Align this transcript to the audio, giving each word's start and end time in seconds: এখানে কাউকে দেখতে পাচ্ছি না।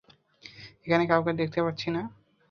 এখানে 0.85 1.03
কাউকে 1.07 1.31
দেখতে 1.33 1.59
পাচ্ছি 1.65 1.87
না। 1.89 2.01